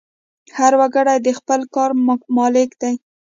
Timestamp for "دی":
2.81-2.93